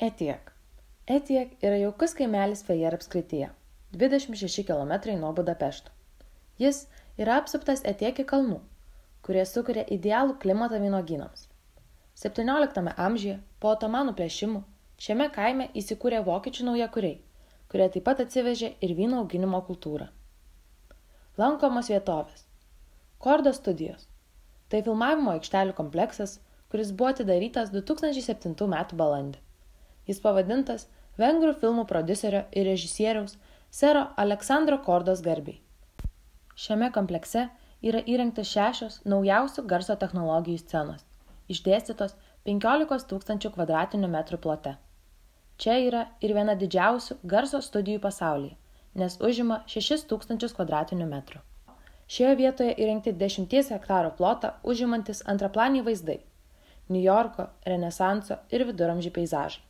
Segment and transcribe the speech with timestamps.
[0.00, 0.46] Etiek.
[1.12, 3.50] Etiek yra jaukus kaimelis Fejer apskrityje,
[4.02, 5.90] 26 km nuo Budapešto.
[6.62, 6.78] Jis
[7.20, 8.56] yra apsuptas Etieki kalnų,
[9.26, 11.42] kurie sukuria idealų klimatą vynogynams.
[12.22, 14.62] 17 amžiuje po otomanų plėšimų
[15.08, 17.20] šiame kaime įsikūrė vokiečių naujakuriai,
[17.68, 20.08] kurie taip pat atsivežė ir vyno auginimo kultūrą.
[21.44, 22.48] Lankomos vietovės.
[23.18, 24.08] Kordo studijos.
[24.72, 26.38] Tai filmavimo aikštelių kompleksas,
[26.72, 28.82] kuris buvo atidarytas 2007 m.
[29.04, 29.44] balandį.
[30.10, 30.88] Jis pavadintas
[31.22, 33.36] vengrų filmų prodiuserio ir režisieriaus
[33.70, 35.60] sero Aleksandro Kordos garbiai.
[36.58, 37.46] Šiame komplekse
[37.80, 41.04] yra įrengtas šešios naujausių garso technologijų scenos,
[41.52, 42.16] išdėstytos
[42.48, 44.74] 15 tūkstančių kvadratinių metrų plote.
[45.60, 48.56] Čia yra ir viena didžiausių garso studijų pasaulyje,
[49.00, 51.40] nes užima 6 tūkstančius kvadratinių metrų.
[52.10, 56.18] Šioje vietoje įrengti 10 hektaro plotą užimantis antraplaniai vaizdai-
[56.92, 59.69] Niujorko, Renesanso ir viduramžių peizažai.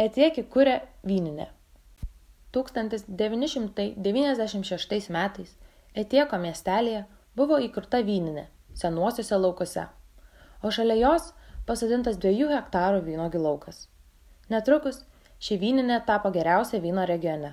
[0.00, 1.50] Etiekį kūrė vyninė.
[2.56, 5.50] 1996 metais
[6.02, 7.02] Etieko miestelėje
[7.36, 8.46] buvo įkurta vyninė
[8.80, 9.84] senuosiuose laukuose,
[10.64, 11.36] o šalia jos
[11.68, 13.92] pasodintas dviejų hektarų vynogi laukas.
[14.48, 15.04] Netrukus
[15.36, 17.52] ši vyninė tapo geriausia vyno regione.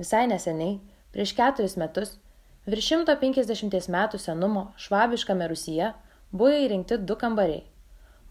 [0.00, 0.80] Visai neseniai,
[1.12, 2.16] prieš keturis metus,
[2.64, 5.92] virš 150 metų senumo švabiškame Rusyje
[6.32, 7.68] buvo įrengti du kambariai.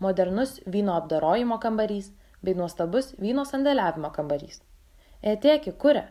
[0.01, 2.09] Modernus vyno apdarojimo kambarys–
[2.45, 4.61] bei nuostabus vyno sandėliavimo kambarys.
[5.33, 6.05] Etėki kuria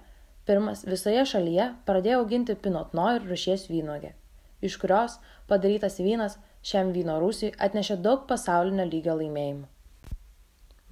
[0.48, 4.14] pirmas visoje šalyje pradėjo auginti Pinot Noir rušies vynogę,
[4.60, 9.68] iš kurios padarytas vynas šiam vyno rūsiui atnešė daug pasaulinio lygio laimėjimų.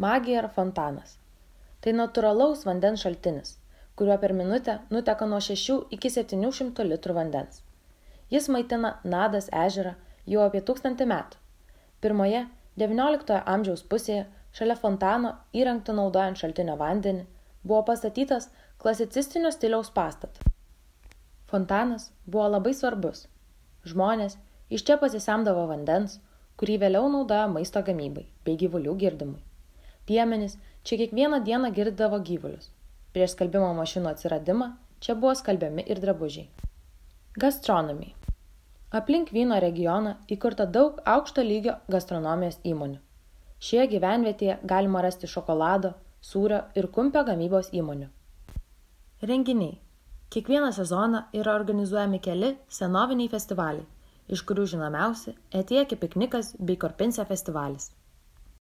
[0.03, 1.19] Magija ir fontanas.
[1.83, 3.57] Tai natūralaus vandens šaltinis,
[3.99, 7.63] kuriuo per minutę nuteka nuo 6 iki 700 litrų vandens.
[8.33, 11.41] Jis maitina Nadas ežerą jau apie tūkstantį metų.
[12.01, 12.47] Pirmoje
[12.81, 14.25] XIX amžiaus pusėje
[14.57, 17.25] šalia fontano įrengto naudojant šaltinio vandenį
[17.63, 18.49] buvo pastatytas
[18.83, 20.43] klasicistinio stiliaus pastatas.
[21.51, 23.27] Fontanas buvo labai svarbus.
[23.89, 24.39] Žmonės
[24.73, 26.19] iš čia pasisemdavo vandens
[26.61, 29.41] kurį vėliau naudojo maisto gamybai bei gyvulių girdimui.
[30.07, 30.57] Piemenys
[30.87, 32.71] čia kiekvieną dieną girdydavo gyvulius.
[33.13, 34.73] Prieš skalbimo mašinų atsiradimą
[35.05, 36.49] čia buvo skalbiami ir drabužiai.
[37.43, 38.19] Gastronomija
[38.93, 43.01] aplink vyno regioną įkurta daug aukšto lygio gastronomijos įmonių
[43.63, 45.95] šioje gyvenvietėje galima rasti šokolado
[46.33, 48.11] sūrio ir kumpio gamybos įmonių.
[49.31, 49.79] Renginiai.
[50.33, 53.89] Kiekvieną sezoną yra organizuojami keli senoviniai festivaliai
[54.35, 57.91] iš kurių žinomiausi etieki piknikas bei korpinsė festivalis